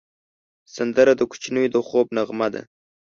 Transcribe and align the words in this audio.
سندره 0.75 1.13
د 1.17 1.21
کوچنیو 1.31 1.73
د 1.73 1.75
خوب 1.87 2.07
نغمه 2.17 2.47
ده 2.53 2.61